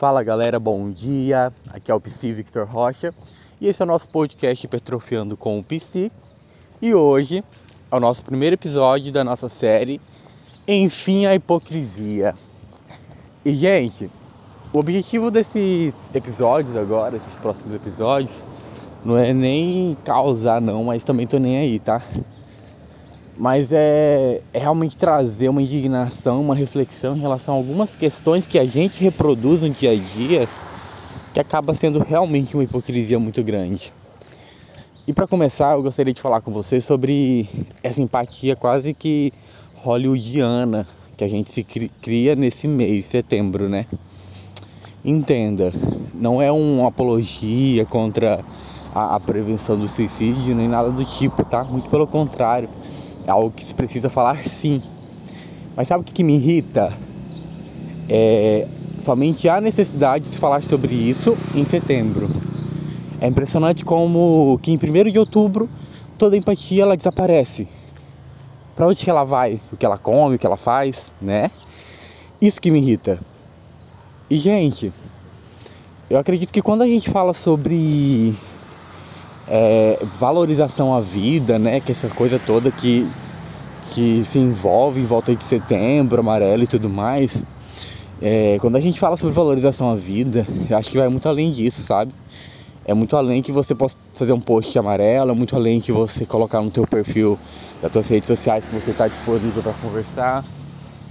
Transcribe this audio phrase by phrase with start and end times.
[0.00, 1.52] Fala galera, bom dia.
[1.68, 3.12] Aqui é o PC Victor Rocha
[3.60, 6.10] e esse é o nosso podcast Hipertrofiando com o PC.
[6.80, 7.44] E hoje
[7.92, 10.00] é o nosso primeiro episódio da nossa série
[10.66, 12.34] Enfim a Hipocrisia.
[13.44, 14.10] E gente,
[14.72, 18.42] o objetivo desses episódios agora, esses próximos episódios,
[19.04, 22.00] não é nem causar não, mas também tô nem aí, tá?
[23.36, 28.58] Mas é, é realmente trazer uma indignação, uma reflexão em relação a algumas questões que
[28.58, 30.48] a gente reproduz no dia a dia
[31.32, 33.92] que acaba sendo realmente uma hipocrisia muito grande.
[35.06, 37.48] E para começar, eu gostaria de falar com você sobre
[37.82, 39.32] essa empatia quase que
[39.76, 40.86] hollywoodiana
[41.16, 43.86] que a gente se cria nesse mês, setembro, né?
[45.04, 45.72] Entenda,
[46.14, 48.40] não é uma apologia contra
[48.94, 51.64] a, a prevenção do suicídio nem nada do tipo, tá?
[51.64, 52.68] Muito pelo contrário,
[53.30, 54.82] é algo que se precisa falar sim.
[55.76, 56.92] Mas sabe o que, me irrita?
[58.08, 58.66] É
[59.00, 62.28] somente há necessidade de falar sobre isso em setembro.
[63.20, 65.68] É impressionante como que em 1 de outubro
[66.18, 67.66] toda empatia ela desaparece.
[68.76, 69.60] Para onde que ela vai?
[69.72, 71.50] O que ela come, o que ela faz, né?
[72.40, 73.18] Isso que me irrita.
[74.28, 74.92] E gente,
[76.08, 78.34] eu acredito que quando a gente fala sobre
[79.50, 81.80] é, valorização à vida, né?
[81.80, 83.06] Que essa coisa toda que,
[83.92, 87.42] que se envolve em volta de setembro, amarelo e tudo mais.
[88.22, 91.50] É, quando a gente fala sobre valorização à vida, eu acho que vai muito além
[91.50, 92.12] disso, sabe?
[92.84, 96.24] É muito além que você possa fazer um post amarelo, é muito além que você
[96.24, 97.38] colocar no teu perfil
[97.82, 100.44] das suas redes sociais que você está disponível para conversar.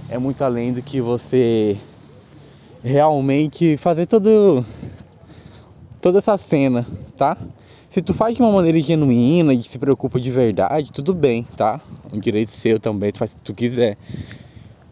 [0.08, 1.76] É muito além do que você
[2.82, 4.64] realmente fazer todo
[6.00, 7.36] toda essa cena, tá?
[7.90, 11.80] Se tu faz de uma maneira genuína e se preocupa de verdade, tudo bem, tá?
[12.12, 13.96] Um direito seu também, tu faz o que tu quiser.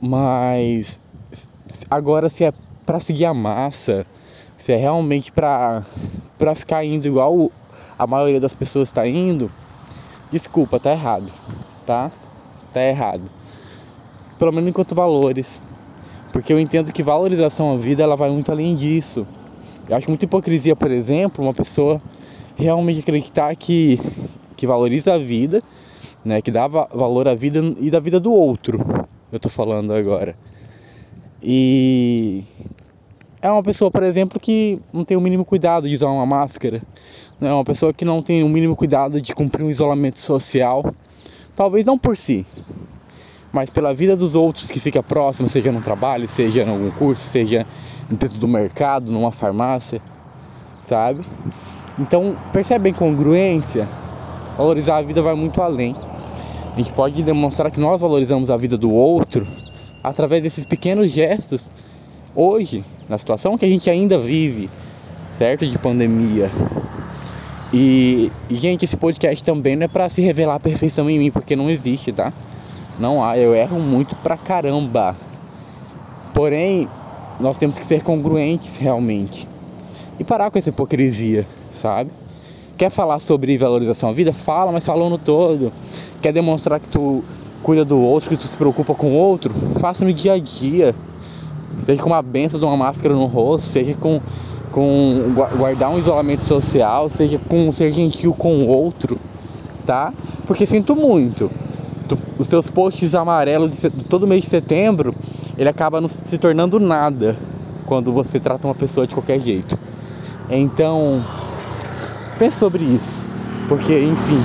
[0.01, 1.01] Mas
[1.89, 2.53] agora se é
[2.85, 4.05] para seguir a massa,
[4.57, 5.87] se é realmente para
[6.37, 7.53] para ficar indo igual
[7.97, 9.49] a maioria das pessoas está indo,
[10.33, 11.31] desculpa, tá errado,
[11.87, 12.11] tá?
[12.73, 13.31] Tá errado.
[14.41, 15.63] Pelo menos enquanto valores.
[16.33, 19.25] Porque eu entendo que valorização à vida ela vai muito além disso.
[19.89, 22.03] Eu acho muita hipocrisia, por exemplo, uma pessoa
[22.59, 24.01] realmente acreditar que,
[24.57, 25.63] que valoriza a vida,
[26.25, 26.43] né?
[26.43, 28.85] Que dá valor à vida e da vida do outro.
[29.33, 30.35] Eu tô falando agora.
[31.41, 32.43] E
[33.41, 36.83] é uma pessoa, por exemplo, que não tem o mínimo cuidado de usar uma máscara.
[37.41, 40.93] É uma pessoa que não tem o mínimo cuidado de cumprir um isolamento social.
[41.55, 42.45] Talvez não por si,
[43.53, 47.23] mas pela vida dos outros que fica próximo, seja no trabalho, seja em algum curso,
[47.23, 47.67] seja
[48.09, 50.01] dentro do mercado, numa farmácia,
[50.81, 51.25] sabe?
[51.99, 53.89] Então, percebe a incongruência?
[54.57, 55.97] Valorizar a vida vai muito além.
[56.75, 59.47] A gente pode demonstrar que nós valorizamos a vida do outro
[60.03, 61.71] através desses pequenos gestos
[62.35, 64.71] hoje, na situação que a gente ainda vive,
[65.31, 65.67] certo?
[65.67, 66.49] De pandemia.
[67.73, 71.57] E, gente, esse podcast também não é para se revelar a perfeição em mim, porque
[71.57, 72.33] não existe, tá?
[72.99, 75.17] Não há, eu erro muito pra caramba.
[76.33, 76.89] Porém,
[77.41, 79.49] nós temos que ser congruentes realmente.
[80.19, 82.11] E parar com essa hipocrisia sabe?
[82.77, 84.33] Quer falar sobre valorização à vida?
[84.33, 85.73] Fala, mas fala no todo.
[86.23, 87.25] Quer demonstrar que tu
[87.63, 89.53] cuida do outro, que tu se preocupa com o outro?
[89.81, 90.95] Faça no dia a dia.
[91.85, 94.21] Seja com uma benção de uma máscara no rosto, seja com,
[94.71, 99.19] com guardar um isolamento social, seja com ser gentil com o outro,
[99.87, 100.13] tá?
[100.47, 101.51] Porque sinto muito.
[102.09, 105.15] Tu, os teus posts amarelos de, todo mês de setembro,
[105.57, 107.37] ele acaba se tornando nada
[107.87, 109.88] quando você trata uma pessoa de qualquer jeito.
[110.51, 111.23] Então,
[112.39, 113.21] Pense sobre isso,
[113.69, 114.41] porque enfim,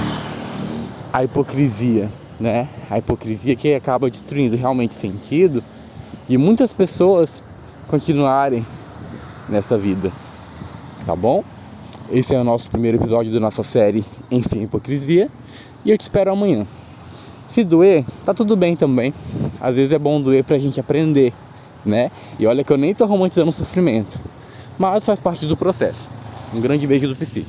[1.13, 2.09] a hipocrisia,
[2.39, 2.67] né?
[2.89, 5.63] A hipocrisia que acaba destruindo realmente sentido
[6.27, 7.39] de muitas pessoas
[7.87, 8.65] continuarem
[9.47, 10.11] nessa vida,
[11.05, 11.43] tá bom?
[12.11, 15.29] Esse é o nosso primeiro episódio da nossa série Enfim Hipocrisia
[15.85, 16.65] e eu te espero amanhã.
[17.47, 19.13] Se doer, tá tudo bem também.
[19.61, 21.31] Às vezes é bom doer pra gente aprender,
[21.85, 22.09] né?
[22.39, 24.19] E olha que eu nem tô romantizando o sofrimento,
[24.77, 26.01] mas faz parte do processo.
[26.53, 27.45] Um grande beijo do PC.